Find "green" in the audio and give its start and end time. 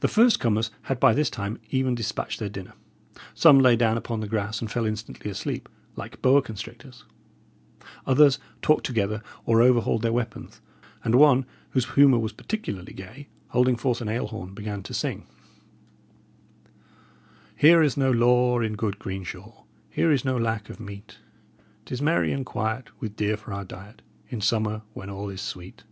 18.98-19.24